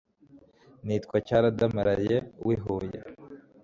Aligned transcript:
nitwa 0.85 1.17
cyaradamaraye. 1.27 2.17
w'ihuye 2.45 2.99